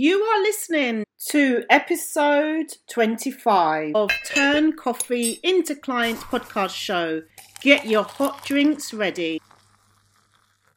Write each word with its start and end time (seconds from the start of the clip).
You 0.00 0.22
are 0.22 0.42
listening 0.42 1.02
to 1.30 1.64
episode 1.70 2.72
25 2.88 3.96
of 3.96 4.12
Turn 4.32 4.76
Coffee 4.76 5.40
into 5.42 5.74
Clients 5.74 6.22
podcast 6.22 6.70
show. 6.72 7.20
Get 7.62 7.84
your 7.84 8.04
hot 8.04 8.44
drinks 8.44 8.94
ready. 8.94 9.40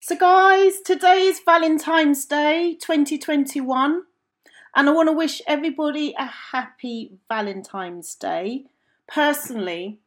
So, 0.00 0.16
guys, 0.16 0.80
today 0.84 1.22
is 1.22 1.40
Valentine's 1.44 2.26
Day 2.26 2.76
2021. 2.80 4.02
And 4.78 4.88
I 4.88 4.92
want 4.92 5.08
to 5.08 5.12
wish 5.12 5.42
everybody 5.44 6.14
a 6.16 6.26
happy 6.26 7.10
Valentine's 7.28 8.14
Day. 8.14 8.66
Personally, 9.08 9.98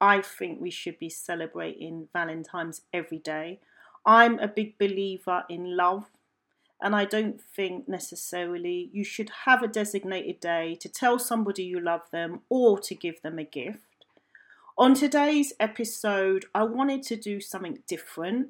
I 0.00 0.20
think 0.20 0.60
we 0.60 0.72
should 0.72 0.98
be 0.98 1.08
celebrating 1.08 2.08
Valentine's 2.12 2.80
every 2.92 3.18
day. 3.18 3.60
I'm 4.04 4.40
a 4.40 4.48
big 4.48 4.78
believer 4.78 5.44
in 5.48 5.76
love, 5.76 6.06
and 6.82 6.96
I 6.96 7.04
don't 7.04 7.40
think 7.40 7.88
necessarily 7.88 8.90
you 8.92 9.04
should 9.04 9.30
have 9.44 9.62
a 9.62 9.68
designated 9.68 10.40
day 10.40 10.76
to 10.80 10.88
tell 10.88 11.20
somebody 11.20 11.62
you 11.62 11.78
love 11.78 12.10
them 12.10 12.40
or 12.48 12.80
to 12.80 12.96
give 12.96 13.22
them 13.22 13.38
a 13.38 13.44
gift. 13.44 14.06
On 14.76 14.94
today's 14.94 15.52
episode, 15.60 16.46
I 16.52 16.64
wanted 16.64 17.04
to 17.04 17.14
do 17.14 17.40
something 17.40 17.78
different, 17.86 18.48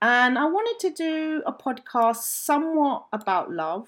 and 0.00 0.36
I 0.36 0.46
wanted 0.46 0.80
to 0.80 0.90
do 0.92 1.44
a 1.46 1.52
podcast 1.52 2.22
somewhat 2.22 3.04
about 3.12 3.52
love 3.52 3.86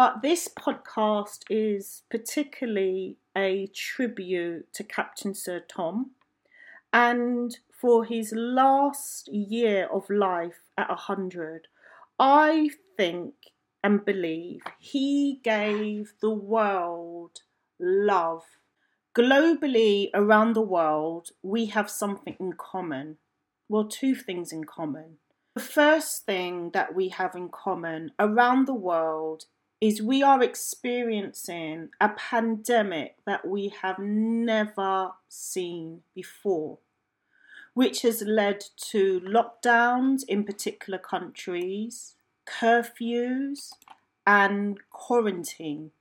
but 0.00 0.22
this 0.22 0.48
podcast 0.48 1.42
is 1.50 2.04
particularly 2.10 3.18
a 3.36 3.66
tribute 3.74 4.72
to 4.72 4.82
Captain 4.82 5.34
Sir 5.34 5.62
Tom 5.68 6.12
and 6.90 7.58
for 7.70 8.06
his 8.06 8.32
last 8.34 9.28
year 9.28 9.86
of 9.92 10.08
life 10.08 10.70
at 10.78 10.88
100. 10.88 11.68
I 12.18 12.70
think 12.96 13.34
and 13.84 14.02
believe 14.02 14.62
he 14.78 15.38
gave 15.44 16.14
the 16.22 16.30
world 16.30 17.42
love. 17.78 18.44
Globally, 19.14 20.08
around 20.14 20.54
the 20.54 20.62
world, 20.62 21.32
we 21.42 21.66
have 21.66 21.90
something 21.90 22.36
in 22.40 22.54
common. 22.54 23.18
Well, 23.68 23.84
two 23.84 24.14
things 24.14 24.50
in 24.50 24.64
common. 24.64 25.18
The 25.54 25.60
first 25.60 26.24
thing 26.24 26.70
that 26.70 26.94
we 26.94 27.10
have 27.10 27.34
in 27.34 27.50
common 27.50 28.12
around 28.18 28.66
the 28.66 28.72
world 28.72 29.44
is 29.80 30.02
we 30.02 30.22
are 30.22 30.42
experiencing 30.42 31.88
a 32.00 32.10
pandemic 32.10 33.16
that 33.24 33.46
we 33.46 33.72
have 33.80 33.98
never 33.98 35.12
seen 35.28 36.02
before, 36.14 36.78
which 37.72 38.02
has 38.02 38.20
led 38.22 38.62
to 38.76 39.20
lockdowns 39.20 40.22
in 40.28 40.44
particular 40.44 40.98
countries, 40.98 42.14
curfews, 42.46 43.70
and 44.26 44.78
quarantine. 44.90 45.92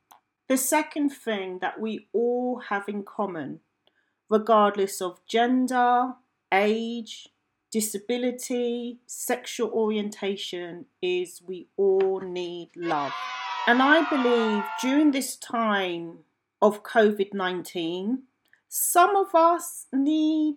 The 0.49 0.57
second 0.57 1.11
thing 1.11 1.59
that 1.59 1.79
we 1.79 2.07
all 2.11 2.63
have 2.69 2.89
in 2.89 3.03
common, 3.03 3.61
regardless 4.29 5.01
of 5.01 5.25
gender, 5.25 6.15
age, 6.51 7.29
disability, 7.71 8.99
sexual 9.05 9.69
orientation, 9.69 10.85
is 11.01 11.41
we 11.45 11.67
all 11.77 12.19
need 12.19 12.71
love. 12.75 13.13
And 13.69 13.83
I 13.83 14.01
believe 14.09 14.63
during 14.81 15.11
this 15.11 15.35
time 15.35 16.23
of 16.59 16.81
COVID 16.81 17.35
19, 17.35 18.23
some 18.67 19.15
of 19.15 19.35
us 19.35 19.85
need 19.93 20.55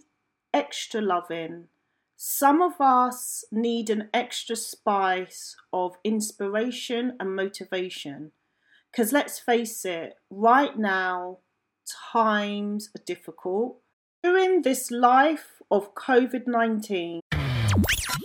extra 0.55 1.03
loving. 1.03 1.65
Some 2.17 2.62
of 2.62 2.81
us 2.81 3.45
need 3.53 3.91
an 3.91 4.09
extra 4.15 4.56
spice 4.56 5.56
of 5.75 5.99
inspiration 6.05 7.19
and 7.21 7.37
motivation. 7.37 8.33
Because 8.91 9.12
let's 9.12 9.39
face 9.39 9.84
it, 9.84 10.15
right 10.31 10.79
now, 10.79 11.41
times 12.15 12.89
are 12.97 13.05
difficult. 13.05 13.77
During 14.25 14.62
this 14.62 14.91
life 14.91 15.61
of 15.71 15.94
COVID 15.94 16.47
19, 16.47 17.21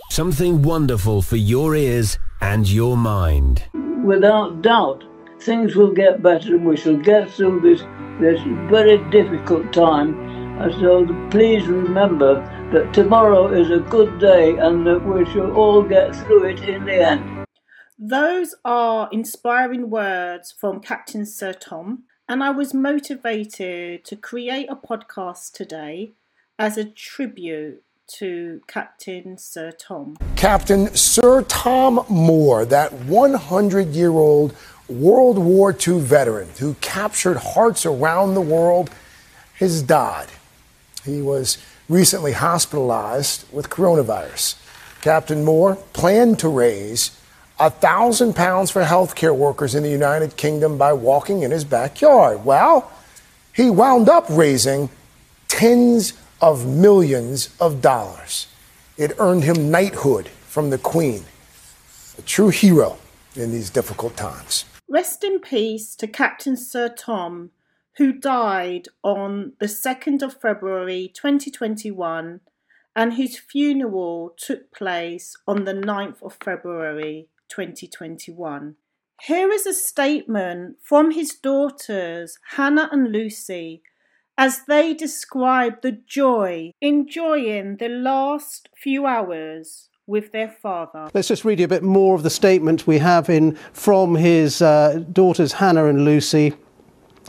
something 0.08 0.62
wonderful 0.62 1.20
for 1.20 1.36
your 1.36 1.74
ears 1.74 2.18
and 2.40 2.66
your 2.66 2.96
mind 2.96 3.64
without 4.08 4.62
doubt, 4.62 5.04
things 5.40 5.76
will 5.76 5.92
get 5.92 6.22
better 6.22 6.56
and 6.56 6.64
we 6.64 6.76
shall 6.76 6.96
get 6.96 7.30
through 7.30 7.60
this, 7.60 7.82
this 8.20 8.40
very 8.70 8.98
difficult 9.10 9.70
time. 9.72 10.18
And 10.60 10.72
so 10.80 11.06
please 11.30 11.66
remember 11.66 12.40
that 12.72 12.92
tomorrow 12.94 13.52
is 13.52 13.70
a 13.70 13.78
good 13.78 14.18
day 14.18 14.56
and 14.56 14.86
that 14.86 15.04
we 15.06 15.24
shall 15.26 15.52
all 15.52 15.82
get 15.82 16.16
through 16.16 16.44
it 16.46 16.60
in 16.62 16.86
the 16.86 17.06
end. 17.06 17.44
Those 17.98 18.54
are 18.64 19.08
inspiring 19.12 19.90
words 19.90 20.52
from 20.52 20.80
Captain 20.80 21.26
Sir 21.26 21.52
Tom, 21.52 22.04
and 22.28 22.42
I 22.42 22.50
was 22.50 22.72
motivated 22.72 24.04
to 24.04 24.16
create 24.16 24.68
a 24.70 24.76
podcast 24.76 25.52
today 25.52 26.12
as 26.58 26.76
a 26.76 26.84
tribute 26.84 27.82
to 28.08 28.62
Captain 28.66 29.36
Sir 29.36 29.70
Tom. 29.72 30.16
Captain 30.36 30.94
Sir 30.94 31.42
Tom 31.42 32.04
Moore, 32.08 32.64
that 32.64 32.92
100 32.92 33.88
year 33.88 34.10
old 34.10 34.56
World 34.88 35.38
War 35.38 35.76
II 35.86 36.00
veteran 36.00 36.48
who 36.58 36.74
captured 36.74 37.36
hearts 37.36 37.84
around 37.84 38.34
the 38.34 38.40
world, 38.40 38.90
has 39.58 39.82
died. 39.82 40.28
He 41.04 41.20
was 41.20 41.58
recently 41.88 42.32
hospitalized 42.32 43.44
with 43.52 43.68
coronavirus. 43.68 44.56
Captain 45.00 45.44
Moore 45.44 45.76
planned 45.92 46.38
to 46.40 46.48
raise 46.48 47.18
a 47.60 47.70
thousand 47.70 48.34
pounds 48.34 48.70
for 48.70 48.82
healthcare 48.84 49.36
workers 49.36 49.74
in 49.74 49.82
the 49.82 49.90
United 49.90 50.36
Kingdom 50.36 50.78
by 50.78 50.92
walking 50.92 51.42
in 51.42 51.50
his 51.50 51.64
backyard. 51.64 52.44
Well, 52.44 52.90
he 53.52 53.68
wound 53.68 54.08
up 54.08 54.26
raising 54.30 54.88
tens 55.48 56.12
of 56.40 56.66
millions 56.66 57.50
of 57.60 57.80
dollars. 57.80 58.46
It 58.96 59.12
earned 59.18 59.44
him 59.44 59.70
knighthood 59.70 60.28
from 60.28 60.70
the 60.70 60.78
Queen, 60.78 61.24
a 62.18 62.22
true 62.22 62.48
hero 62.48 62.98
in 63.36 63.52
these 63.52 63.70
difficult 63.70 64.16
times. 64.16 64.64
Rest 64.88 65.22
in 65.22 65.40
peace 65.40 65.94
to 65.96 66.06
Captain 66.06 66.56
Sir 66.56 66.88
Tom, 66.88 67.50
who 67.96 68.12
died 68.12 68.88
on 69.02 69.52
the 69.58 69.66
2nd 69.66 70.22
of 70.22 70.40
February 70.40 71.12
2021 71.14 72.40
and 72.96 73.14
whose 73.14 73.38
funeral 73.38 74.34
took 74.36 74.72
place 74.72 75.36
on 75.46 75.64
the 75.64 75.74
9th 75.74 76.22
of 76.22 76.36
February 76.42 77.28
2021. 77.48 78.76
Here 79.22 79.50
is 79.50 79.66
a 79.66 79.72
statement 79.72 80.76
from 80.82 81.10
his 81.10 81.34
daughters, 81.34 82.38
Hannah 82.56 82.88
and 82.90 83.12
Lucy, 83.12 83.82
as 84.38 84.62
they 84.66 84.94
describe 84.94 85.82
the 85.82 85.92
joy 85.92 86.72
enjoying 86.80 87.76
the 87.78 87.88
last 87.88 88.68
few 88.80 89.04
hours 89.04 89.88
with 90.06 90.32
their 90.32 90.48
father. 90.48 91.10
Let's 91.12 91.28
just 91.28 91.44
read 91.44 91.58
you 91.58 91.66
a 91.66 91.68
bit 91.68 91.82
more 91.82 92.14
of 92.14 92.22
the 92.22 92.30
statement 92.30 92.86
we 92.86 92.98
have 92.98 93.28
in 93.28 93.56
from 93.72 94.14
his 94.14 94.62
uh, 94.62 95.02
daughters 95.12 95.54
Hannah 95.54 95.86
and 95.86 96.04
Lucy. 96.04 96.54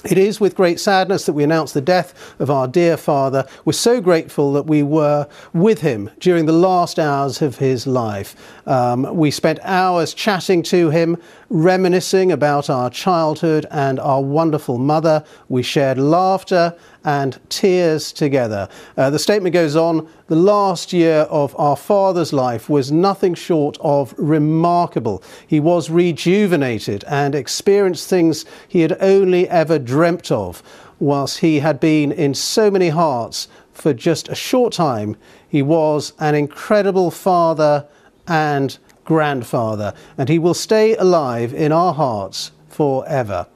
It 0.05 0.17
is 0.17 0.39
with 0.39 0.55
great 0.55 0.79
sadness 0.79 1.25
that 1.25 1.33
we 1.33 1.43
announce 1.43 1.73
the 1.73 1.81
death 1.81 2.33
of 2.39 2.49
our 2.49 2.69
dear 2.69 2.95
father. 2.95 3.45
We're 3.65 3.73
so 3.73 3.99
grateful 3.99 4.53
that 4.53 4.65
we 4.65 4.81
were 4.81 5.27
with 5.51 5.81
him 5.81 6.09
during 6.21 6.45
the 6.45 6.53
last 6.53 6.97
hours 6.97 7.41
of 7.41 7.57
his 7.57 7.85
life. 7.85 8.33
Um, 8.65 9.13
we 9.13 9.29
spent 9.29 9.59
hours 9.61 10.13
chatting 10.13 10.63
to 10.63 10.89
him, 10.89 11.17
reminiscing 11.49 12.31
about 12.31 12.69
our 12.69 12.89
childhood 12.89 13.65
and 13.71 13.99
our 13.99 14.21
wonderful 14.21 14.77
mother. 14.77 15.25
We 15.49 15.63
shared 15.63 15.97
laughter 15.97 16.77
and 17.03 17.39
tears 17.49 18.11
together. 18.11 18.67
Uh, 18.97 19.09
the 19.09 19.19
statement 19.19 19.53
goes 19.53 19.75
on 19.75 20.07
the 20.27 20.35
last 20.35 20.93
year 20.93 21.21
of 21.29 21.55
our 21.59 21.75
father's 21.75 22.33
life 22.33 22.69
was 22.69 22.91
nothing 22.91 23.33
short 23.33 23.77
of 23.81 24.13
remarkable. 24.17 25.23
He 25.47 25.59
was 25.59 25.89
rejuvenated 25.89 27.03
and 27.05 27.35
experienced 27.35 28.09
things 28.09 28.45
he 28.67 28.81
had 28.81 28.97
only 29.01 29.47
ever 29.49 29.79
dreamt 29.79 30.31
of. 30.31 30.61
Whilst 30.99 31.39
he 31.39 31.59
had 31.59 31.79
been 31.79 32.11
in 32.11 32.33
so 32.33 32.69
many 32.69 32.89
hearts 32.89 33.47
for 33.71 33.93
just 33.93 34.27
a 34.27 34.35
short 34.35 34.73
time, 34.73 35.15
he 35.47 35.61
was 35.61 36.13
an 36.19 36.35
incredible 36.35 37.09
father 37.09 37.87
and 38.27 38.77
grandfather, 39.05 39.93
and 40.17 40.29
he 40.29 40.37
will 40.37 40.53
stay 40.53 40.95
alive 40.95 41.53
in 41.53 41.71
our 41.71 41.93
hearts 41.93 42.51
forever. 42.67 43.47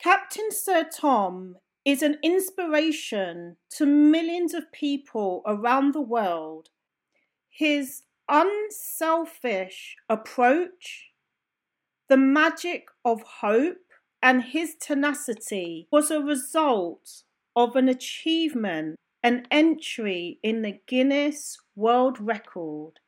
Captain 0.00 0.50
Sir 0.52 0.84
Tom 0.94 1.56
is 1.84 2.02
an 2.02 2.18
inspiration 2.22 3.56
to 3.70 3.86
millions 3.86 4.54
of 4.54 4.70
people 4.72 5.42
around 5.46 5.94
the 5.94 6.00
world. 6.00 6.68
His 7.48 8.02
unselfish 8.28 9.96
approach, 10.08 11.12
the 12.08 12.16
magic 12.16 12.88
of 13.04 13.22
hope, 13.40 13.76
and 14.22 14.42
his 14.42 14.74
tenacity 14.80 15.86
was 15.90 16.10
a 16.10 16.20
result 16.20 17.22
of 17.54 17.76
an 17.76 17.88
achievement, 17.88 18.96
an 19.22 19.46
entry 19.50 20.38
in 20.42 20.62
the 20.62 20.78
Guinness 20.86 21.58
World 21.74 22.18
Record, 22.20 23.00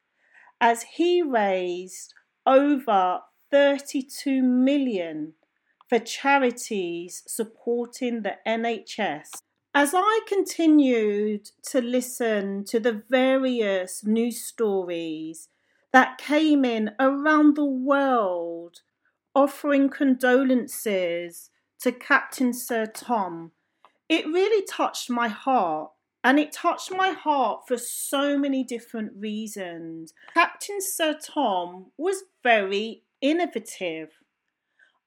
as 0.61 0.83
he 0.95 1.23
raised 1.23 2.15
over 2.47 3.21
32 3.51 4.43
million 4.43 5.35
for 5.91 5.99
charities 5.99 7.25
supporting 7.27 8.23
the 8.23 8.37
NHS. 8.47 9.27
As 9.75 9.93
I 9.93 10.21
continued 10.27 11.51
to 11.71 11.81
listen 11.81 12.65
to 12.67 12.79
the 12.79 13.03
various 13.11 14.05
news 14.05 14.41
stories 14.41 15.49
that 15.93 16.17
came 16.17 16.65
in 16.65 16.93
around 17.01 17.57
the 17.57 17.65
world 17.65 18.83
offering 19.35 19.89
condolences 19.89 21.51
to 21.81 21.91
Captain 21.91 22.53
Sir 22.53 22.87
Tom, 22.87 23.51
it 24.09 24.27
really 24.27 24.65
touched 24.67 25.11
my 25.11 25.27
heart. 25.29 25.91
And 26.23 26.39
it 26.39 26.53
touched 26.53 26.93
my 26.93 27.13
heart 27.13 27.63
for 27.67 27.79
so 27.79 28.39
many 28.39 28.63
different 28.63 29.13
reasons. 29.17 30.13
Captain 30.35 30.79
Sir 30.81 31.19
Tom 31.19 31.87
was 31.97 32.25
very 32.43 33.05
innovative. 33.23 34.11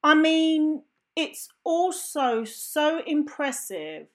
I 0.03 0.15
mean, 0.15 0.83
it's 1.15 1.49
also 1.63 2.43
so 2.43 3.01
impressive 3.05 4.07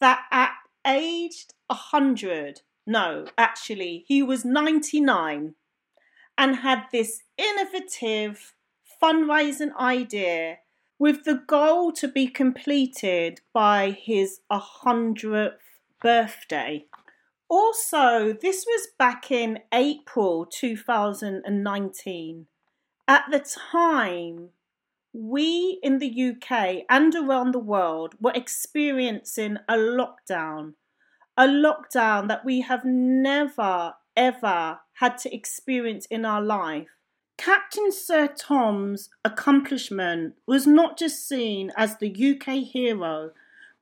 that 0.00 0.26
at 0.30 0.52
aged 0.86 1.54
100, 1.68 2.60
no, 2.86 3.26
actually, 3.36 4.04
he 4.06 4.22
was 4.22 4.44
99 4.44 5.54
and 6.36 6.56
had 6.56 6.84
this 6.92 7.22
innovative 7.36 8.54
fundraising 9.02 9.74
idea 9.76 10.58
with 10.98 11.24
the 11.24 11.42
goal 11.46 11.92
to 11.92 12.06
be 12.06 12.28
completed 12.28 13.40
by 13.52 13.90
his 13.90 14.40
100th 14.50 15.56
birthday. 16.00 16.84
Also, 17.48 18.32
this 18.32 18.64
was 18.66 18.88
back 18.98 19.30
in 19.30 19.60
April 19.72 20.46
2019. 20.46 22.46
At 23.06 23.24
the 23.30 23.40
time, 23.40 24.48
we 25.14 25.78
in 25.80 25.98
the 25.98 26.32
UK 26.32 26.84
and 26.90 27.14
around 27.14 27.54
the 27.54 27.58
world 27.60 28.16
were 28.20 28.32
experiencing 28.34 29.58
a 29.68 29.74
lockdown, 29.74 30.74
a 31.36 31.46
lockdown 31.46 32.26
that 32.28 32.44
we 32.44 32.62
have 32.62 32.84
never 32.84 33.94
ever 34.16 34.80
had 34.94 35.16
to 35.18 35.34
experience 35.34 36.06
in 36.06 36.24
our 36.24 36.42
life. 36.42 36.88
Captain 37.38 37.90
Sir 37.90 38.28
Tom's 38.28 39.08
accomplishment 39.24 40.34
was 40.46 40.66
not 40.66 40.98
just 40.98 41.26
seen 41.26 41.72
as 41.76 41.96
the 41.96 42.10
UK 42.10 42.64
hero 42.64 43.30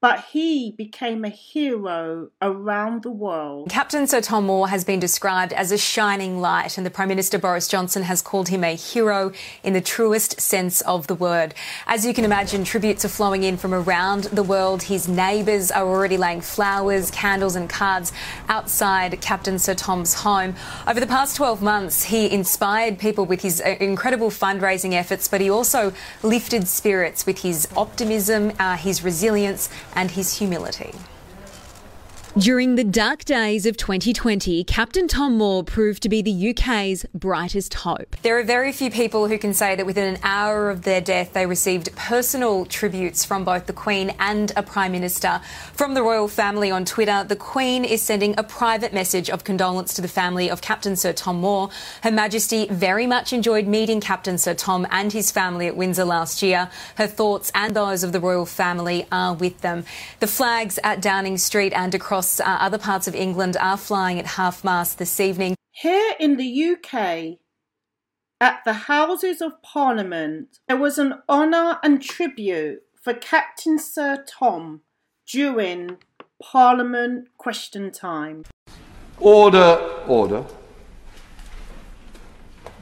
but 0.02 0.24
he 0.32 0.72
became 0.72 1.24
a 1.24 1.28
hero 1.28 2.28
around 2.42 3.04
the 3.04 3.10
world. 3.10 3.70
Captain 3.70 4.04
Sir 4.04 4.20
Tom 4.20 4.46
Moore 4.46 4.68
has 4.68 4.82
been 4.82 4.98
described 4.98 5.52
as 5.52 5.70
a 5.70 5.78
shining 5.78 6.40
light, 6.40 6.76
and 6.76 6.84
the 6.84 6.90
Prime 6.90 7.06
Minister 7.06 7.38
Boris 7.38 7.68
Johnson 7.68 8.02
has 8.02 8.20
called 8.20 8.48
him 8.48 8.64
a 8.64 8.74
hero 8.74 9.30
in 9.62 9.74
the 9.74 9.80
truest 9.80 10.40
sense 10.40 10.80
of 10.80 11.06
the 11.06 11.14
word. 11.14 11.54
As 11.86 12.04
you 12.04 12.12
can 12.12 12.24
imagine, 12.24 12.64
tributes 12.64 13.04
are 13.04 13.08
flowing 13.08 13.44
in 13.44 13.56
from 13.56 13.72
around 13.72 14.24
the 14.24 14.42
world. 14.42 14.82
His 14.82 15.06
neighbours 15.06 15.70
are 15.70 15.86
already 15.86 16.16
laying 16.16 16.40
flowers, 16.40 17.12
candles, 17.12 17.54
and 17.54 17.70
cards 17.70 18.12
outside 18.48 19.20
Captain 19.20 19.56
Sir 19.56 19.74
Tom's 19.74 20.14
home. 20.14 20.56
Over 20.88 20.98
the 20.98 21.06
past 21.06 21.36
12 21.36 21.62
months, 21.62 22.02
he 22.02 22.28
inspired 22.28 22.98
people 22.98 23.24
with 23.24 23.42
his 23.42 23.60
uh, 23.60 23.76
incredible 23.78 24.30
fundraising 24.30 24.94
efforts, 24.94 25.28
but 25.28 25.40
he 25.40 25.48
also 25.48 25.92
lifted 26.24 26.66
spirits 26.66 27.24
with 27.24 27.42
his 27.42 27.68
optimism, 27.76 28.52
uh, 28.58 28.76
his 28.76 29.04
resilience, 29.04 29.68
and 29.94 30.10
his 30.10 30.38
humility. 30.38 30.92
During 32.38 32.76
the 32.76 32.84
dark 32.84 33.26
days 33.26 33.66
of 33.66 33.76
2020, 33.76 34.64
Captain 34.64 35.06
Tom 35.06 35.36
Moore 35.36 35.62
proved 35.62 36.02
to 36.02 36.08
be 36.08 36.22
the 36.22 36.50
UK's 36.50 37.04
brightest 37.12 37.74
hope. 37.74 38.16
There 38.22 38.38
are 38.38 38.42
very 38.42 38.72
few 38.72 38.90
people 38.90 39.28
who 39.28 39.36
can 39.36 39.52
say 39.52 39.74
that 39.74 39.84
within 39.84 40.14
an 40.14 40.20
hour 40.22 40.70
of 40.70 40.80
their 40.80 41.02
death, 41.02 41.34
they 41.34 41.44
received 41.44 41.94
personal 41.94 42.64
tributes 42.64 43.22
from 43.22 43.44
both 43.44 43.66
the 43.66 43.74
Queen 43.74 44.14
and 44.18 44.50
a 44.56 44.62
Prime 44.62 44.92
Minister. 44.92 45.42
From 45.74 45.92
the 45.92 46.02
royal 46.02 46.26
family 46.26 46.70
on 46.70 46.86
Twitter, 46.86 47.22
the 47.22 47.36
Queen 47.36 47.84
is 47.84 48.00
sending 48.00 48.34
a 48.38 48.42
private 48.42 48.94
message 48.94 49.28
of 49.28 49.44
condolence 49.44 49.92
to 49.92 50.00
the 50.00 50.08
family 50.08 50.48
of 50.48 50.62
Captain 50.62 50.96
Sir 50.96 51.12
Tom 51.12 51.36
Moore. 51.36 51.68
Her 52.02 52.10
Majesty 52.10 52.66
very 52.68 53.06
much 53.06 53.34
enjoyed 53.34 53.66
meeting 53.66 54.00
Captain 54.00 54.38
Sir 54.38 54.54
Tom 54.54 54.86
and 54.90 55.12
his 55.12 55.30
family 55.30 55.66
at 55.66 55.76
Windsor 55.76 56.06
last 56.06 56.42
year. 56.42 56.70
Her 56.94 57.06
thoughts 57.06 57.52
and 57.54 57.76
those 57.76 58.02
of 58.02 58.12
the 58.12 58.20
royal 58.20 58.46
family 58.46 59.06
are 59.12 59.34
with 59.34 59.60
them. 59.60 59.84
The 60.20 60.26
flags 60.26 60.78
at 60.82 61.02
Downing 61.02 61.36
Street 61.36 61.74
and 61.74 61.94
across 61.94 62.21
across 62.22 62.38
uh, 62.38 62.44
other 62.60 62.78
parts 62.78 63.08
of 63.08 63.16
England 63.16 63.56
are 63.58 63.76
flying 63.76 64.18
at 64.18 64.26
half 64.26 64.62
mast 64.62 64.98
this 64.98 65.18
evening. 65.18 65.56
Here 65.72 66.14
in 66.20 66.36
the 66.36 66.64
UK, 66.72 67.38
at 68.40 68.60
the 68.64 68.86
Houses 68.86 69.40
of 69.40 69.60
Parliament, 69.62 70.60
there 70.68 70.76
was 70.76 70.98
an 70.98 71.14
honour 71.28 71.80
and 71.82 72.00
tribute 72.00 72.82
for 72.94 73.12
Captain 73.12 73.76
Sir 73.76 74.24
Tom 74.24 74.82
during 75.26 75.98
Parliament 76.40 77.28
question 77.38 77.90
time. 77.90 78.44
Order, 79.18 80.04
order. 80.06 80.44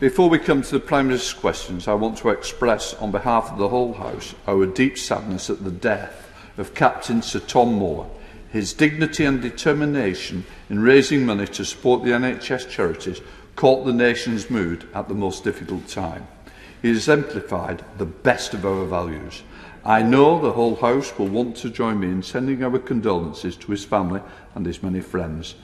Before 0.01 0.29
we 0.29 0.39
come 0.39 0.61
to 0.63 0.73
the 0.73 0.81
Prime 0.81 1.07
Minister's 1.07 1.33
questions, 1.33 1.89
I 1.89 1.95
want 1.95 2.19
to 2.19 2.29
express 2.29 2.93
on 2.95 3.11
behalf 3.11 3.51
of 3.53 3.59
the 3.59 3.69
whole 3.69 3.95
House 3.95 4.35
our 4.47 4.67
deep 4.67 4.99
sadness 4.99 5.49
at 5.49 5.65
the 5.65 5.71
death 5.71 6.31
of 6.59 6.75
Captain 6.75 7.23
Sir 7.23 7.41
Tom 7.41 7.75
Moore, 7.75 8.11
his 8.51 8.73
dignity 8.73 9.25
and 9.25 9.41
determination 9.41 10.45
in 10.69 10.81
raising 10.81 11.25
money 11.25 11.47
to 11.47 11.65
support 11.65 12.03
the 12.03 12.11
NHS 12.11 12.69
charities 12.69 13.21
caught 13.57 13.85
the 13.85 13.93
nation's 13.93 14.51
mood 14.51 14.89
at 14.95 15.09
the 15.09 15.15
most 15.15 15.45
difficult 15.45 15.87
time. 15.87 16.27
He 16.83 16.91
exemplified 16.91 17.85
the 17.99 18.07
best 18.07 18.55
of 18.55 18.65
our 18.65 18.87
values. 18.87 19.43
I 19.85 20.03
know 20.03 20.41
the 20.41 20.53
whole 20.53 20.77
House 20.77 21.17
will 21.19 21.29
want 21.29 21.57
to 21.59 21.71
join 21.71 22.01
me 22.01 22.09
in 22.09 22.23
sending 22.23 22.63
our 22.63 22.79
condolences 22.79 23.57
to 23.57 23.71
his 23.71 23.85
family 23.85 24.21
and 24.55 24.67
his 24.67 24.83
many 24.83 25.01
friends. 25.01 25.55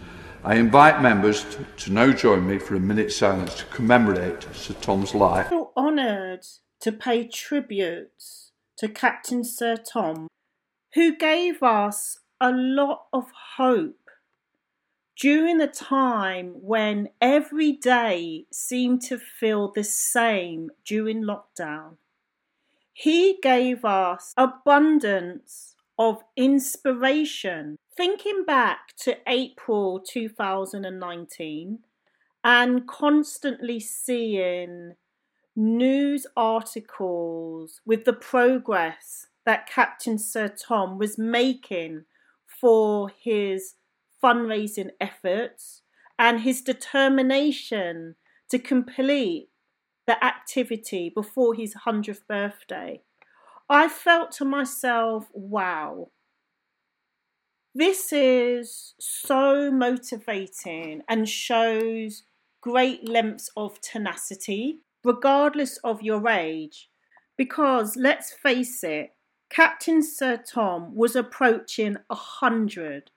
I 0.44 0.54
invite 0.54 1.02
members 1.02 1.44
to, 1.44 1.64
to 1.84 1.92
now 1.92 2.12
join 2.12 2.46
me 2.46 2.58
for 2.58 2.76
a 2.76 2.80
minute's 2.80 3.16
silence 3.16 3.54
to 3.56 3.64
commemorate 3.66 4.46
Sir 4.54 4.74
Tom's 4.74 5.14
life. 5.14 5.46
I 5.46 5.50
feel 5.50 5.72
honoured 5.76 6.46
to 6.80 6.92
pay 6.92 7.26
tributes 7.26 8.52
to 8.78 8.88
Captain 8.88 9.42
Sir 9.42 9.76
Tom, 9.76 10.28
who 10.94 11.16
gave 11.16 11.62
us 11.62 12.18
a 12.40 12.52
lot 12.52 13.06
of 13.12 13.26
hope 13.56 14.10
during 15.18 15.60
a 15.60 15.66
time 15.66 16.52
when 16.60 17.08
every 17.20 17.72
day 17.72 18.46
seemed 18.52 19.00
to 19.00 19.18
feel 19.18 19.72
the 19.72 19.84
same 19.84 20.70
during 20.84 21.22
lockdown. 21.22 21.96
He 22.92 23.38
gave 23.42 23.84
us 23.84 24.34
abundance 24.36 25.74
of 25.98 26.22
inspiration. 26.36 27.78
Thinking 27.96 28.44
back 28.44 28.94
to 28.98 29.16
April 29.26 30.00
2019 30.00 31.78
and 32.44 32.86
constantly 32.86 33.80
seeing 33.80 34.94
news 35.54 36.26
articles 36.36 37.80
with 37.86 38.04
the 38.04 38.12
progress 38.12 39.28
that 39.46 39.66
Captain 39.66 40.18
Sir 40.18 40.48
Tom 40.48 40.98
was 40.98 41.16
making 41.16 42.04
for 42.60 43.10
his 43.18 43.74
fundraising 44.22 44.90
efforts 45.00 45.82
and 46.18 46.40
his 46.40 46.62
determination 46.62 48.16
to 48.50 48.58
complete 48.58 49.48
the 50.06 50.22
activity 50.24 51.10
before 51.14 51.54
his 51.54 51.74
100th 51.86 52.26
birthday, 52.28 53.02
I 53.68 53.88
felt 53.88 54.30
to 54.32 54.44
myself, 54.44 55.26
wow, 55.32 56.10
this 57.74 58.12
is 58.12 58.94
so 58.98 59.70
motivating 59.70 61.02
and 61.08 61.28
shows 61.28 62.22
great 62.62 63.08
lengths 63.08 63.50
of 63.56 63.80
tenacity, 63.80 64.80
regardless 65.04 65.76
of 65.78 66.02
your 66.02 66.28
age. 66.28 66.88
Because 67.36 67.96
let's 67.96 68.32
face 68.32 68.82
it, 68.82 69.15
Captain 69.48 70.02
Sir 70.02 70.36
Tom 70.36 70.94
was 70.94 71.16
approaching 71.16 71.96
a 72.10 72.14
hundred, 72.14 73.10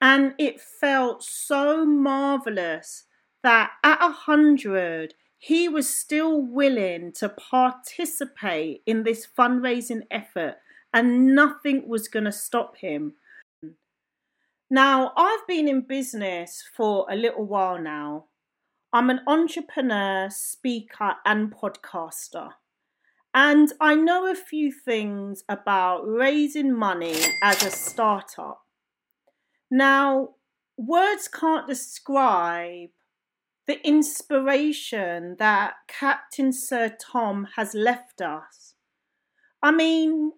and 0.00 0.34
it 0.38 0.60
felt 0.60 1.22
so 1.22 1.84
marvellous 1.84 3.04
that 3.42 3.72
at 3.82 3.98
a 4.00 4.12
hundred 4.12 5.14
he 5.38 5.68
was 5.68 5.88
still 5.88 6.40
willing 6.40 7.12
to 7.12 7.28
participate 7.28 8.82
in 8.86 9.02
this 9.02 9.26
fundraising 9.26 10.02
effort 10.10 10.56
and 10.92 11.34
nothing 11.34 11.86
was 11.86 12.08
going 12.08 12.24
to 12.24 12.32
stop 12.32 12.76
him. 12.78 13.14
Now, 14.70 15.12
I've 15.16 15.46
been 15.46 15.68
in 15.68 15.82
business 15.82 16.64
for 16.74 17.06
a 17.10 17.14
little 17.14 17.44
while 17.44 17.78
now. 17.80 18.24
I'm 18.92 19.10
an 19.10 19.20
entrepreneur, 19.26 20.28
speaker, 20.30 21.14
and 21.24 21.54
podcaster. 21.54 22.50
And 23.38 23.70
I 23.82 23.94
know 23.96 24.26
a 24.26 24.34
few 24.34 24.72
things 24.72 25.44
about 25.46 26.08
raising 26.08 26.72
money 26.72 27.16
as 27.42 27.62
a 27.62 27.70
startup. 27.70 28.62
Now, 29.70 30.36
words 30.78 31.28
can't 31.28 31.68
describe 31.68 32.88
the 33.66 33.86
inspiration 33.86 35.36
that 35.38 35.74
Captain 35.86 36.50
Sir 36.50 36.96
Tom 36.98 37.48
has 37.56 37.74
left 37.74 38.22
us. 38.22 38.72
I 39.62 39.70
mean, 39.70 40.32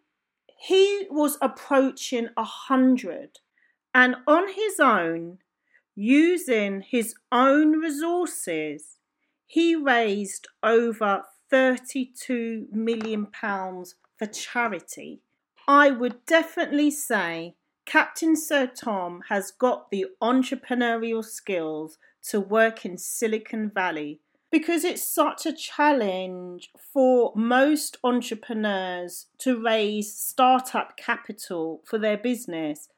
he 0.58 1.06
was 1.08 1.38
approaching 1.40 2.30
a 2.36 2.42
hundred 2.42 3.38
and 3.94 4.16
on 4.26 4.48
his 4.48 4.80
own, 4.80 5.38
using 5.94 6.80
his 6.80 7.14
own 7.30 7.78
resources, 7.78 8.98
he 9.46 9.76
raised 9.76 10.48
over 10.64 11.22
32 11.50 12.66
million 12.72 13.26
pounds 13.26 13.94
for 14.16 14.26
charity. 14.26 15.20
I 15.66 15.90
would 15.90 16.24
definitely 16.26 16.90
say 16.90 17.54
Captain 17.84 18.36
Sir 18.36 18.66
Tom 18.66 19.22
has 19.28 19.50
got 19.50 19.90
the 19.90 20.06
entrepreneurial 20.22 21.24
skills 21.24 21.98
to 22.24 22.40
work 22.40 22.84
in 22.84 22.98
Silicon 22.98 23.70
Valley 23.70 24.20
because 24.50 24.84
it's 24.84 25.06
such 25.06 25.44
a 25.46 25.52
challenge 25.52 26.70
for 26.92 27.32
most 27.36 27.98
entrepreneurs 28.02 29.26
to 29.38 29.62
raise 29.62 30.14
startup 30.14 30.96
capital 30.96 31.82
for 31.84 31.98
their 31.98 32.16
business 32.16 32.88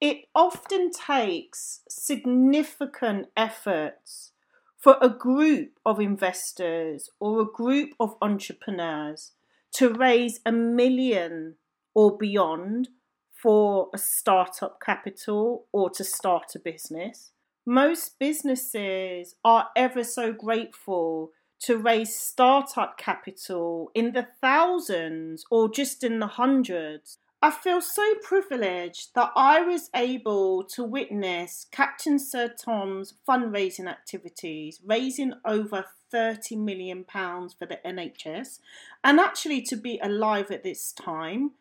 it 0.00 0.24
often 0.34 0.90
takes 0.90 1.82
significant 1.88 3.26
efforts 3.36 4.32
for 4.80 4.96
a 5.02 5.10
group 5.10 5.78
of 5.84 6.00
investors 6.00 7.10
or 7.20 7.42
a 7.42 7.44
group 7.44 7.90
of 8.00 8.16
entrepreneurs 8.22 9.32
to 9.72 9.92
raise 9.92 10.40
a 10.46 10.50
million 10.50 11.56
or 11.94 12.16
beyond 12.16 12.88
for 13.30 13.88
a 13.94 13.98
startup 13.98 14.80
capital 14.80 15.66
or 15.72 15.90
to 15.90 16.02
start 16.02 16.54
a 16.54 16.58
business. 16.58 17.30
Most 17.66 18.18
businesses 18.18 19.34
are 19.44 19.68
ever 19.76 20.02
so 20.02 20.32
grateful 20.32 21.30
to 21.60 21.76
raise 21.76 22.16
startup 22.16 22.96
capital 22.96 23.90
in 23.94 24.12
the 24.12 24.26
thousands 24.40 25.44
or 25.50 25.70
just 25.70 26.02
in 26.02 26.20
the 26.20 26.26
hundreds 26.26 27.18
I 27.42 27.50
feel 27.50 27.80
so 27.80 28.16
privileged 28.22 29.14
that 29.14 29.32
I 29.34 29.62
was 29.62 29.88
able 29.94 30.62
to 30.64 30.84
witness 30.84 31.66
Captain 31.70 32.18
Sir 32.18 32.48
Tom's 32.48 33.14
fundraising 33.26 33.88
activities, 33.88 34.78
raising 34.84 35.32
over 35.46 35.86
£30 36.12 36.58
million 36.58 37.02
for 37.04 37.64
the 37.66 37.78
NHS, 37.82 38.58
and 39.02 39.18
actually 39.18 39.62
to 39.62 39.76
be 39.76 39.98
alive 40.02 40.50
at 40.50 40.64
this 40.64 40.92
time. 40.92 41.52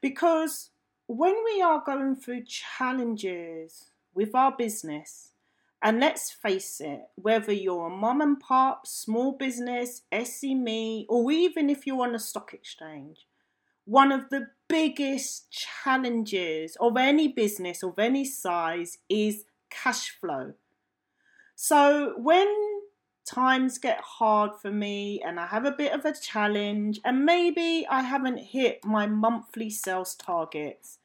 Because 0.00 0.70
when 1.06 1.36
we 1.44 1.62
are 1.62 1.84
going 1.86 2.16
through 2.16 2.42
challenges 2.44 3.90
with 4.14 4.34
our 4.34 4.56
business, 4.56 5.30
and 5.80 6.00
let's 6.00 6.32
face 6.32 6.80
it, 6.80 7.02
whether 7.14 7.52
you're 7.52 7.86
a 7.86 7.90
mom 7.90 8.20
and 8.20 8.40
pop, 8.40 8.88
small 8.88 9.30
business, 9.30 10.02
SME, 10.10 11.06
or 11.08 11.30
even 11.30 11.70
if 11.70 11.86
you're 11.86 12.02
on 12.02 12.16
a 12.16 12.18
stock 12.18 12.52
exchange, 12.52 13.28
one 13.84 14.10
of 14.10 14.28
the 14.30 14.48
biggest 14.68 15.50
challenges 15.50 16.76
of 16.80 16.96
any 16.96 17.28
business 17.28 17.82
of 17.82 17.98
any 17.98 18.24
size 18.24 18.98
is 19.08 19.44
cash 19.70 20.10
flow. 20.10 20.54
So 21.54 22.14
when 22.16 22.46
times 23.24 23.78
get 23.78 24.00
hard 24.00 24.52
for 24.60 24.70
me 24.70 25.20
and 25.24 25.40
I 25.40 25.46
have 25.46 25.64
a 25.64 25.72
bit 25.72 25.92
of 25.92 26.04
a 26.04 26.14
challenge 26.14 27.00
and 27.04 27.24
maybe 27.24 27.86
I 27.90 28.02
haven't 28.02 28.38
hit 28.38 28.84
my 28.84 29.06
monthly 29.06 29.70
sales 29.70 30.14
targets, 30.14 30.98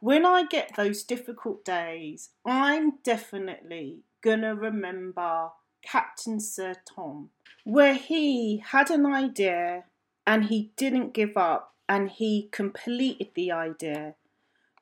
when 0.00 0.24
I 0.24 0.46
get 0.46 0.76
those 0.76 1.02
difficult 1.02 1.64
days, 1.64 2.30
I'm 2.46 2.98
definitely 3.02 4.00
gonna 4.22 4.54
remember 4.54 5.50
Captain 5.82 6.40
Sir 6.40 6.74
Tom, 6.84 7.30
where 7.64 7.94
he 7.94 8.62
had 8.64 8.90
an 8.90 9.06
idea 9.06 9.84
and 10.26 10.44
he 10.44 10.72
didn't 10.76 11.14
give 11.14 11.36
up 11.36 11.74
and 11.88 12.10
he 12.10 12.48
completed 12.52 13.28
the 13.34 13.50
idea. 13.50 14.14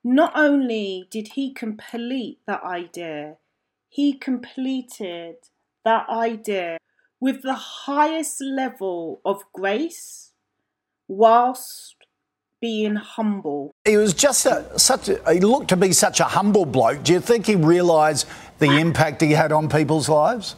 Not 0.03 0.33
only 0.37 1.09
did 1.11 1.29
he 1.29 1.53
complete 1.53 2.39
that 2.47 2.63
idea, 2.65 3.37
he 3.89 4.13
completed 4.13 5.37
that 5.85 6.09
idea 6.09 6.79
with 7.21 7.43
the 7.43 7.55
highest 7.55 8.41
level 8.43 9.21
of 9.25 9.43
grace 9.53 10.33
whilst 11.09 11.97
being 12.61 12.97
humble. 12.97 13.73
He 13.85 13.97
was 13.97 14.15
just 14.15 14.47
a, 14.47 14.79
such 14.79 15.09
a, 15.09 15.33
he 15.33 15.41
looked 15.41 15.69
to 15.69 15.77
be 15.77 15.93
such 15.93 16.21
a 16.21 16.25
humble 16.25 16.67
bloke. 16.67 17.03
Do 17.05 17.13
you 17.13 17.21
think 17.21 17.47
he 17.47 17.55
realised 17.55 18.27
the 18.59 18.79
impact 18.79 19.21
he 19.21 19.33
had 19.33 19.53
on 19.53 19.69
people's 19.69 20.09
lives? 20.09 20.57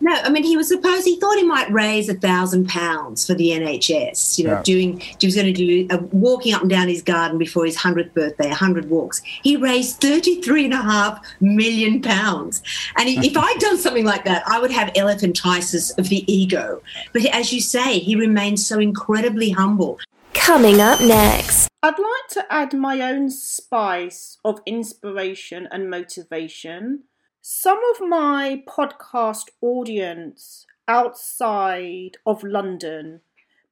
No, 0.00 0.12
I 0.12 0.28
mean 0.28 0.44
he 0.44 0.56
was 0.56 0.68
supposed 0.68 1.06
he 1.06 1.18
thought 1.18 1.36
he 1.36 1.44
might 1.44 1.70
raise 1.70 2.08
a 2.08 2.14
thousand 2.14 2.68
pounds 2.68 3.26
for 3.26 3.34
the 3.34 3.50
NHS. 3.50 4.38
You 4.38 4.44
know, 4.44 4.52
yeah. 4.52 4.62
doing 4.62 5.00
he 5.00 5.26
was 5.26 5.34
going 5.34 5.46
to 5.46 5.52
do 5.52 5.86
a, 5.90 5.98
walking 5.98 6.52
up 6.52 6.62
and 6.62 6.70
down 6.70 6.88
his 6.88 7.02
garden 7.02 7.38
before 7.38 7.64
his 7.64 7.76
hundredth 7.76 8.12
birthday, 8.14 8.48
hundred 8.50 8.90
walks. 8.90 9.22
He 9.42 9.56
raised 9.56 10.00
thirty 10.00 10.42
three 10.42 10.66
and 10.66 10.74
a 10.74 10.82
half 10.82 11.24
million 11.40 12.02
pounds, 12.02 12.62
and 12.96 13.08
he, 13.08 13.26
if 13.26 13.36
I'd 13.36 13.58
done 13.58 13.78
something 13.78 14.04
like 14.04 14.24
that, 14.24 14.42
I 14.46 14.60
would 14.60 14.70
have 14.70 14.92
elephantiasis 14.92 15.96
of 15.98 16.08
the 16.08 16.30
ego. 16.30 16.82
But 17.12 17.24
as 17.26 17.52
you 17.52 17.60
say, 17.60 17.98
he 17.98 18.16
remains 18.16 18.66
so 18.66 18.78
incredibly 18.78 19.50
humble. 19.50 19.98
Coming 20.34 20.80
up 20.80 21.00
next. 21.00 21.68
I'd 21.82 21.98
like 21.98 22.28
to 22.30 22.52
add 22.52 22.74
my 22.74 23.00
own 23.00 23.30
spice 23.30 24.38
of 24.44 24.60
inspiration 24.66 25.66
and 25.70 25.88
motivation 25.88 27.04
some 27.48 27.78
of 27.94 28.08
my 28.08 28.60
podcast 28.66 29.50
audience 29.60 30.66
outside 30.88 32.16
of 32.26 32.42
London 32.42 33.20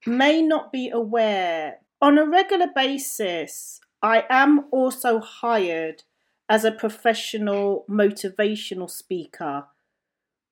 may 0.07 0.41
not 0.41 0.71
be 0.71 0.91
aware. 0.91 1.81
On 2.01 2.17
a 2.17 2.25
regular 2.25 2.69
basis, 2.73 3.81
I 4.01 4.27
am 4.31 4.67
also 4.71 5.19
hired 5.19 6.05
as 6.49 6.65
a 6.65 6.71
professional 6.71 7.85
motivational 7.91 8.89
speaker. 8.89 9.65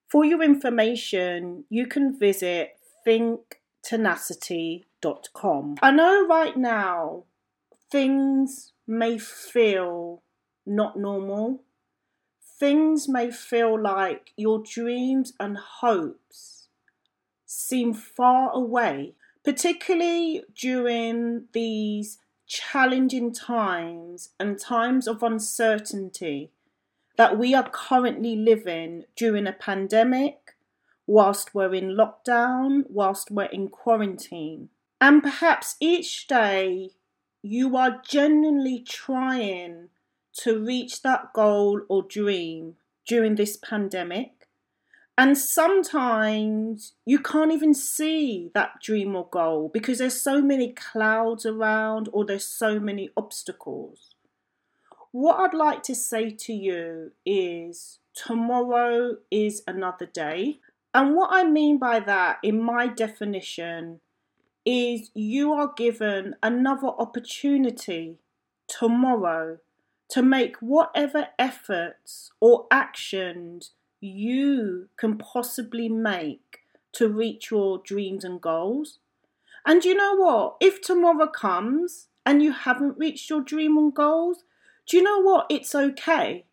For 0.09 0.25
your 0.25 0.43
information, 0.43 1.62
you 1.71 1.87
can 1.87 2.19
visit 2.19 2.76
thinktenacity.com. 3.07 5.76
I 5.81 5.93
know 5.93 6.26
right 6.26 6.57
now 6.57 7.23
things 7.88 8.73
may 8.85 9.17
feel 9.17 10.25
not 10.67 10.97
normal 10.97 11.62
things 12.62 13.09
may 13.09 13.28
feel 13.28 13.76
like 13.76 14.31
your 14.37 14.62
dreams 14.62 15.33
and 15.40 15.59
hopes 15.59 16.69
seem 17.45 17.92
far 17.92 18.52
away, 18.52 19.14
particularly 19.42 20.45
during 20.54 21.42
these 21.52 22.19
challenging 22.47 23.33
times 23.33 24.28
and 24.38 24.61
times 24.61 25.09
of 25.09 25.25
uncertainty 25.25 26.52
that 27.16 27.37
we 27.37 27.52
are 27.52 27.69
currently 27.69 28.37
living 28.37 29.02
during 29.16 29.49
a 29.49 29.52
pandemic, 29.52 30.54
whilst 31.04 31.57
we're 31.57 31.75
in 31.75 31.97
lockdown, 31.97 32.85
whilst 32.88 33.28
we're 33.28 33.47
in 33.47 33.66
quarantine. 33.66 34.69
And 35.00 35.21
perhaps 35.21 35.75
each 35.81 36.28
day 36.28 36.90
you 37.42 37.76
are 37.76 38.00
genuinely 38.09 38.85
trying 38.88 39.88
to 40.38 40.58
reach 40.58 41.02
that 41.02 41.32
goal 41.32 41.82
or 41.88 42.02
dream 42.02 42.76
during 43.06 43.34
this 43.34 43.56
pandemic. 43.56 44.48
And 45.18 45.36
sometimes 45.36 46.94
you 47.04 47.18
can't 47.18 47.52
even 47.52 47.74
see 47.74 48.50
that 48.54 48.80
dream 48.82 49.14
or 49.14 49.28
goal 49.30 49.70
because 49.72 49.98
there's 49.98 50.20
so 50.20 50.40
many 50.40 50.72
clouds 50.72 51.44
around 51.44 52.08
or 52.12 52.24
there's 52.24 52.46
so 52.46 52.80
many 52.80 53.10
obstacles. 53.16 54.14
What 55.10 55.38
I'd 55.38 55.54
like 55.54 55.82
to 55.84 55.94
say 55.94 56.30
to 56.30 56.54
you 56.54 57.12
is 57.26 57.98
tomorrow 58.14 59.18
is 59.30 59.62
another 59.66 60.06
day. 60.06 60.60
And 60.94 61.14
what 61.14 61.28
I 61.30 61.44
mean 61.44 61.78
by 61.78 62.00
that, 62.00 62.38
in 62.42 62.62
my 62.62 62.86
definition, 62.86 64.00
is 64.64 65.10
you 65.14 65.52
are 65.52 65.72
given 65.76 66.36
another 66.42 66.88
opportunity 66.88 68.16
tomorrow 68.66 69.58
to 70.12 70.23
make 70.23 70.57
whatever 70.57 71.28
efforts 71.38 72.33
or 72.38 72.66
actions 72.71 73.71
you 73.99 74.90
can 74.99 75.16
possibly 75.16 75.88
make 75.88 76.59
to 76.92 77.09
reach 77.09 77.50
your 77.50 77.78
dreams 77.78 78.23
and 78.23 78.38
goals. 78.38 78.99
And 79.66 79.83
you 79.87 79.95
know 79.95 80.14
what? 80.14 80.57
If 80.61 80.83
tomorrow 80.83 81.28
comes 81.28 82.09
and 82.26 82.42
you 82.42 82.52
haven't 82.52 82.99
reached 82.99 83.31
your 83.31 83.40
dream 83.40 83.78
and 83.78 83.95
goals, 83.95 84.45
do 84.87 84.99
you 84.99 85.02
know 85.02 85.19
what? 85.23 85.47
It's 85.49 85.75
okay. 85.75 86.45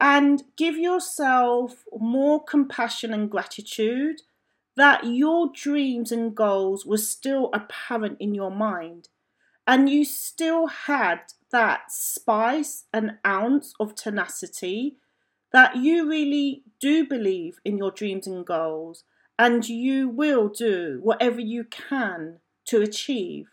And 0.00 0.42
give 0.56 0.76
yourself 0.76 1.84
more 1.96 2.42
compassion 2.42 3.14
and 3.14 3.30
gratitude 3.30 4.22
that 4.76 5.06
your 5.06 5.48
dreams 5.54 6.10
and 6.10 6.34
goals 6.34 6.84
were 6.84 6.98
still 6.98 7.50
apparent 7.54 8.16
in 8.18 8.34
your 8.34 8.50
mind 8.50 9.10
and 9.64 9.88
you 9.88 10.04
still 10.04 10.66
had 10.66 11.20
that 11.54 11.88
spice 11.88 12.86
an 12.92 13.16
ounce 13.24 13.74
of 13.78 13.94
tenacity 13.94 14.96
that 15.52 15.76
you 15.76 16.04
really 16.08 16.64
do 16.80 17.06
believe 17.06 17.60
in 17.64 17.78
your 17.78 17.92
dreams 17.92 18.26
and 18.26 18.44
goals 18.44 19.04
and 19.38 19.68
you 19.68 20.08
will 20.08 20.48
do 20.48 20.98
whatever 21.00 21.40
you 21.40 21.62
can 21.62 22.40
to 22.64 22.82
achieve 22.82 23.46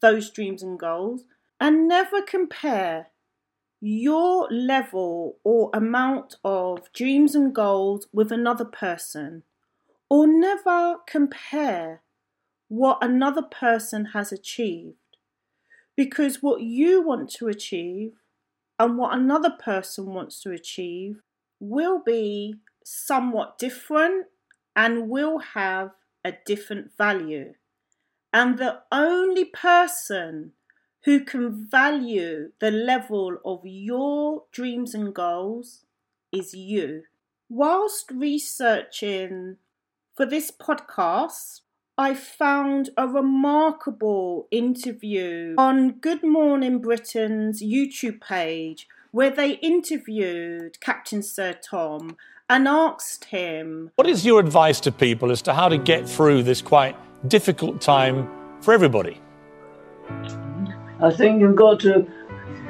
those 0.00 0.30
dreams 0.30 0.62
and 0.62 0.78
goals. 0.78 1.24
And 1.60 1.86
never 1.86 2.22
compare 2.22 3.08
your 3.78 4.48
level 4.50 5.36
or 5.44 5.68
amount 5.74 6.36
of 6.46 6.90
dreams 6.94 7.34
and 7.34 7.54
goals 7.54 8.06
with 8.10 8.32
another 8.32 8.64
person 8.64 9.42
or 10.08 10.26
never 10.26 10.96
compare 11.06 12.00
what 12.68 12.96
another 13.02 13.42
person 13.42 14.06
has 14.06 14.32
achieved 14.32 14.96
because 15.96 16.42
what 16.42 16.60
you 16.62 17.02
want 17.02 17.30
to 17.30 17.48
achieve 17.48 18.12
and 18.78 18.98
what 18.98 19.16
another 19.16 19.50
person 19.50 20.06
wants 20.06 20.40
to 20.42 20.50
achieve 20.50 21.22
will 21.60 22.02
be 22.04 22.56
somewhat 22.84 23.58
different 23.58 24.26
and 24.74 25.08
will 25.08 25.38
have 25.38 25.90
a 26.24 26.32
different 26.44 26.90
value. 26.96 27.54
And 28.32 28.58
the 28.58 28.80
only 28.90 29.44
person 29.44 30.52
who 31.04 31.20
can 31.20 31.66
value 31.70 32.50
the 32.58 32.70
level 32.70 33.36
of 33.44 33.60
your 33.64 34.44
dreams 34.50 34.94
and 34.94 35.14
goals 35.14 35.84
is 36.32 36.54
you. 36.54 37.02
Whilst 37.48 38.10
researching 38.10 39.58
for 40.14 40.26
this 40.26 40.50
podcast, 40.50 41.60
I 41.96 42.14
found 42.14 42.90
a 42.96 43.06
remarkable 43.06 44.48
interview 44.50 45.54
on 45.56 45.92
Good 45.92 46.24
Morning 46.24 46.80
Britain's 46.80 47.62
YouTube 47.62 48.20
page 48.20 48.88
where 49.12 49.30
they 49.30 49.52
interviewed 49.58 50.80
Captain 50.80 51.22
Sir 51.22 51.52
Tom 51.52 52.16
and 52.50 52.66
asked 52.66 53.26
him 53.26 53.92
What 53.94 54.08
is 54.08 54.26
your 54.26 54.40
advice 54.40 54.80
to 54.80 54.90
people 54.90 55.30
as 55.30 55.40
to 55.42 55.54
how 55.54 55.68
to 55.68 55.78
get 55.78 56.08
through 56.08 56.42
this 56.42 56.60
quite 56.60 56.96
difficult 57.28 57.80
time 57.80 58.28
for 58.60 58.74
everybody? 58.74 59.20
I 61.00 61.12
think 61.16 61.40
you've 61.40 61.54
got 61.54 61.78
to 61.80 62.04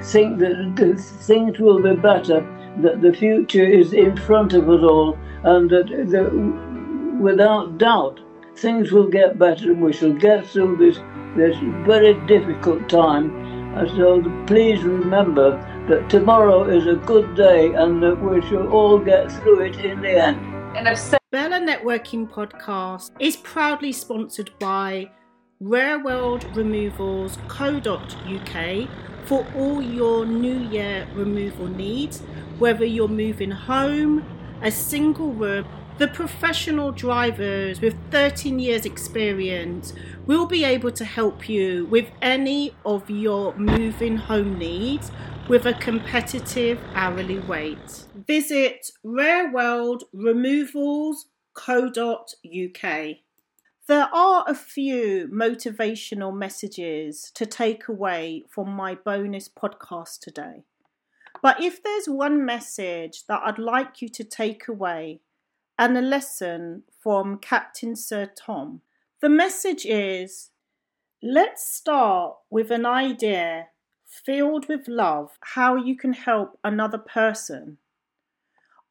think 0.03 0.39
that 0.41 0.99
things 1.23 1.59
will 1.59 1.83
be 1.83 1.97
better, 1.97 2.43
that 2.83 3.01
the 3.01 3.15
future 3.15 3.65
is 3.65 3.95
in 3.95 4.19
front 4.19 4.53
of 4.53 4.69
us 4.69 4.83
all, 4.83 5.19
and 5.45 5.71
that 5.71 5.87
the, 5.87 7.19
without 7.23 7.79
doubt 7.79 8.21
things 8.57 8.93
will 8.93 9.09
get 9.09 9.39
better 9.39 9.73
and 9.73 9.83
we 9.83 9.93
shall 9.93 10.13
get 10.13 10.47
through 10.47 10.77
this, 10.77 10.97
this 11.37 11.57
very 11.87 12.15
difficult 12.27 12.89
time. 12.89 13.35
And 13.77 13.89
so 13.91 14.23
please 14.47 14.83
remember 14.83 15.59
that 15.89 16.09
tomorrow 16.09 16.69
is 16.69 16.87
a 16.87 16.95
good 16.95 17.35
day 17.35 17.73
and 17.75 18.03
that 18.03 18.21
we 18.23 18.41
shall 18.49 18.69
all 18.69 18.99
get 18.99 19.31
through 19.33 19.63
it 19.63 19.77
in 19.85 20.01
the 20.01 20.11
end. 20.11 20.39
And 20.77 20.89
I've 20.89 20.99
said 20.99 21.19
Bella 21.31 21.59
Networking 21.59 22.31
Podcast 22.31 23.11
is 23.19 23.37
proudly 23.37 23.93
sponsored 23.93 24.51
by 24.59 25.11
Rare 25.61 25.99
World 25.99 26.45
Removals 26.57 27.39
Co.uk 27.49 28.89
for 29.25 29.47
all 29.57 29.83
your 29.83 30.27
New 30.27 30.59
Year 30.69 31.09
removal 31.15 31.67
needs, 31.69 32.21
whether 32.59 32.85
you're 32.85 33.09
moving 33.09 33.51
home, 33.51 34.25
a 34.63 34.71
single 34.71 35.33
room, 35.33 35.67
the 35.99 36.09
professional 36.09 36.93
drivers 36.93 37.81
with 37.81 37.95
13 38.11 38.59
years 38.59 38.85
experience 38.85 39.93
will 40.27 40.47
be 40.47 40.65
able 40.65 40.91
to 40.93 41.05
help 41.05 41.49
you 41.49 41.87
with 41.87 42.09
any 42.21 42.75
of 42.85 43.09
your 43.09 43.55
moving 43.57 44.17
home 44.17 44.59
needs 44.59 45.11
with 45.49 45.67
a 45.67 45.75
competitive 45.75 46.81
hourly 46.95 47.39
rate. 47.39 48.05
Visit 48.15 48.91
Rare 49.03 49.53
World 49.53 50.05
Removals 50.13 51.27
rareworldremovals.co.uk. 51.57 53.17
There 53.87 54.09
are 54.15 54.45
a 54.49 54.55
few 54.55 55.29
motivational 55.29 56.35
messages 56.35 57.31
to 57.35 57.45
take 57.45 57.87
away 57.87 58.45
from 58.49 58.71
my 58.71 58.95
bonus 58.95 59.49
podcast 59.49 60.21
today. 60.21 60.65
But 61.43 61.61
if 61.63 61.83
there's 61.83 62.09
one 62.09 62.47
message 62.47 63.27
that 63.27 63.43
I'd 63.45 63.59
like 63.59 64.01
you 64.01 64.09
to 64.09 64.25
take 64.25 64.69
away, 64.69 65.21
and 65.79 65.97
a 65.97 66.03
lesson 66.03 66.85
from 67.01 67.39
Captain 67.39 67.97
Sir 67.97 68.31
Tom. 68.37 68.83
The 69.21 69.29
message 69.29 69.85
is 69.87 70.51
let's 71.23 71.67
start 71.67 72.37
with 72.51 72.71
an 72.71 72.87
idea 72.87 73.69
filled 74.07 74.69
with 74.69 74.87
love, 74.87 75.39
how 75.41 75.77
you 75.77 75.97
can 75.97 76.13
help 76.13 76.59
another 76.63 76.99
person. 76.99 77.79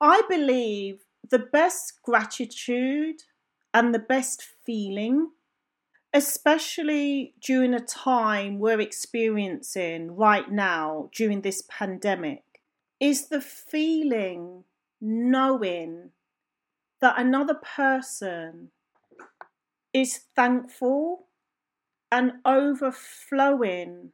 I 0.01 0.23
believe 0.27 1.05
the 1.29 1.39
best 1.39 2.01
gratitude 2.03 3.23
and 3.73 3.93
the 3.93 3.99
best 3.99 4.43
feeling, 4.65 5.29
especially 6.13 7.33
during 7.41 7.73
a 7.73 7.79
time 7.79 8.59
we're 8.59 8.81
experiencing 8.81 10.15
right 10.15 10.51
now 10.51 11.09
during 11.15 11.41
this 11.41 11.63
pandemic, 11.69 12.43
is 12.99 13.29
the 13.29 13.41
feeling 13.41 14.65
knowing 14.99 16.11
that 17.03 17.19
another 17.19 17.55
person 17.55 18.71
is 19.93 20.21
thankful 20.37 21.27
and 22.09 22.31
overflowing 22.45 24.13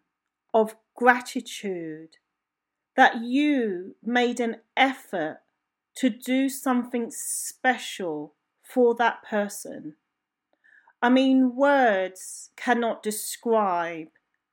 of 0.56 0.76
gratitude 0.96 2.18
that 2.96 3.22
you 3.22 3.96
made 4.04 4.40
an 4.40 4.56
effort 4.76 5.42
to 5.98 6.10
do 6.10 6.50
something 6.50 7.12
special 7.12 8.34
for 8.64 8.96
that 8.96 9.22
person. 9.22 9.94
I 11.00 11.10
mean, 11.10 11.56
words 11.56 12.50
cannot 12.58 13.04
describe 13.04 14.08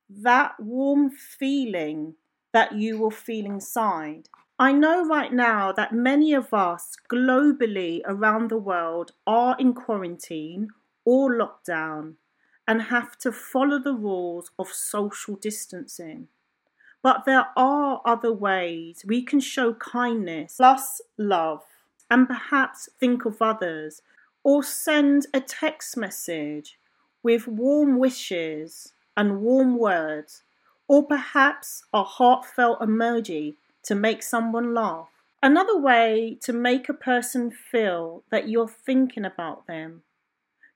that 0.07 0.59
warm 0.59 1.09
feeling 1.09 2.13
that 2.53 2.75
you 2.75 2.99
will 2.99 3.09
feel 3.09 3.47
inside. 3.47 4.29
I 4.59 4.71
know 4.71 5.05
right 5.05 5.31
now 5.31 5.71
that 5.73 5.93
many 5.93 6.33
of 6.33 6.51
us 6.51 6.97
globally 7.07 8.01
around 8.05 8.49
the 8.49 8.57
world 8.57 9.11
are 9.27 9.55
in 9.59 9.75
quarantine 9.75 10.69
or 11.05 11.29
lockdown 11.29 12.15
and 12.67 12.81
have 12.83 13.19
to 13.19 13.31
follow 13.31 13.77
the 13.77 13.93
rules 13.93 14.49
of 14.57 14.69
social 14.69 15.35
distancing. 15.35 16.29
But 17.03 17.25
there 17.25 17.45
are 17.55 18.01
other 18.03 18.33
ways 18.33 19.05
we 19.05 19.21
can 19.21 19.39
show 19.39 19.75
kindness 19.75 20.55
plus 20.57 21.01
love 21.19 21.63
and 22.09 22.27
perhaps 22.27 22.89
think 22.99 23.25
of 23.25 23.39
others 23.43 24.01
or 24.43 24.63
send 24.63 25.27
a 25.35 25.39
text 25.39 25.95
message 25.95 26.79
with 27.21 27.47
warm 27.47 27.99
wishes 27.99 28.93
and 29.15 29.39
warm 29.41 29.77
words 29.77 30.41
or 30.87 31.05
perhaps 31.05 31.83
a 31.93 32.03
heartfelt 32.03 32.79
emoji 32.79 33.55
to 33.87 33.95
make 33.95 34.21
someone 34.21 34.73
laugh. 34.73 35.09
Another 35.41 35.77
way 35.77 36.37
to 36.41 36.51
make 36.51 36.89
a 36.89 36.93
person 36.93 37.51
feel 37.51 38.23
that 38.31 38.49
you're 38.49 38.67
thinking 38.67 39.23
about 39.23 39.65
them 39.65 40.03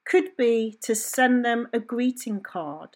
could 0.06 0.36
be 0.38 0.78
to 0.82 0.96
send 0.96 1.44
them 1.44 1.68
a 1.74 1.80
greeting 1.80 2.42
card. 2.42 2.96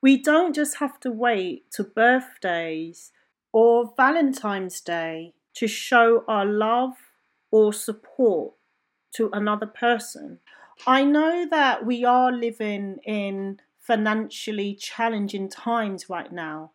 We 0.00 0.22
don't 0.22 0.54
just 0.54 0.76
have 0.76 1.00
to 1.00 1.10
wait 1.10 1.70
to 1.72 1.82
birthdays 1.82 3.10
or 3.52 3.92
Valentine's 3.96 4.80
Day 4.80 5.34
to 5.54 5.66
show 5.66 6.24
our 6.28 6.44
love 6.44 6.94
or 7.50 7.72
support 7.72 8.54
to 9.14 9.30
another 9.32 9.66
person. 9.66 10.38
I 10.86 11.04
know 11.04 11.46
that 11.50 11.84
we 11.84 12.04
are 12.04 12.30
living 12.30 12.98
in 13.04 13.58
financially 13.80 14.74
challenging 14.74 15.48
times 15.48 16.08
right 16.08 16.32
now, 16.32 16.72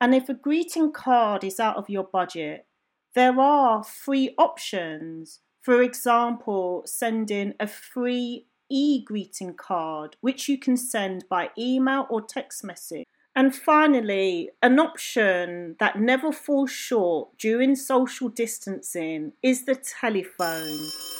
and 0.00 0.14
if 0.14 0.28
a 0.28 0.34
greeting 0.34 0.92
card 0.92 1.44
is 1.44 1.58
out 1.58 1.76
of 1.76 1.88
your 1.88 2.04
budget, 2.04 2.66
there 3.14 3.40
are 3.40 3.82
free 3.82 4.34
options. 4.36 5.40
For 5.62 5.82
example, 5.82 6.82
sending 6.86 7.54
a 7.58 7.66
free 7.66 8.46
e 8.68 9.02
greeting 9.02 9.54
card, 9.54 10.16
which 10.20 10.48
you 10.48 10.58
can 10.58 10.76
send 10.76 11.24
by 11.28 11.50
email 11.58 12.06
or 12.10 12.20
text 12.20 12.62
message. 12.62 13.06
And 13.34 13.54
finally, 13.54 14.50
an 14.62 14.78
option 14.78 15.76
that 15.78 15.98
never 16.00 16.32
falls 16.32 16.70
short 16.70 17.36
during 17.38 17.76
social 17.76 18.28
distancing 18.28 19.32
is 19.42 19.64
the 19.64 19.74
telephone. 19.74 21.15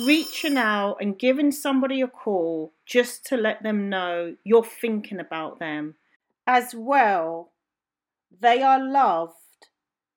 Reaching 0.00 0.56
out 0.56 0.96
and 1.00 1.18
giving 1.18 1.52
somebody 1.52 2.00
a 2.00 2.08
call 2.08 2.72
just 2.86 3.26
to 3.26 3.36
let 3.36 3.62
them 3.62 3.88
know 3.88 4.34
you're 4.44 4.64
thinking 4.64 5.20
about 5.20 5.58
them. 5.58 5.94
As 6.46 6.74
well, 6.74 7.52
they 8.40 8.62
are 8.62 8.82
loved 8.82 9.34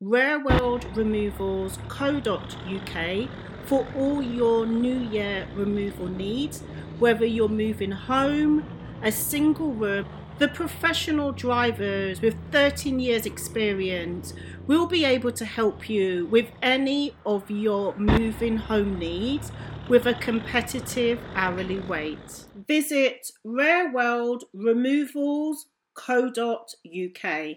Rare 0.00 0.38
World 0.38 0.84
Removals 0.96 1.76
Co.uk 1.88 3.28
for 3.64 3.84
all 3.96 4.22
your 4.22 4.64
New 4.64 5.00
Year 5.00 5.48
removal 5.56 6.06
needs, 6.06 6.62
whether 7.00 7.26
you're 7.26 7.48
moving 7.48 7.90
home, 7.90 8.64
a 9.02 9.10
single 9.10 9.72
room, 9.72 10.06
the 10.38 10.46
professional 10.46 11.32
drivers 11.32 12.20
with 12.20 12.36
13 12.52 13.00
years 13.00 13.26
experience 13.26 14.34
will 14.68 14.86
be 14.86 15.04
able 15.04 15.32
to 15.32 15.44
help 15.44 15.90
you 15.90 16.26
with 16.26 16.46
any 16.62 17.12
of 17.26 17.50
your 17.50 17.92
moving 17.96 18.56
home 18.56 19.00
needs 19.00 19.50
with 19.88 20.06
a 20.06 20.14
competitive 20.14 21.18
hourly 21.34 21.80
rate. 21.80 22.44
Visit 22.68 23.32
Rare 23.42 23.92
World 23.92 24.44
Removals 24.52 25.66
co.uk. 25.94 27.56